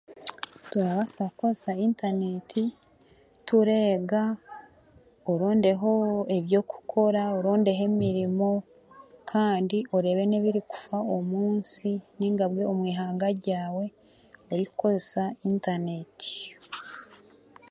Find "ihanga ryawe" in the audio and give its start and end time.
12.91-13.85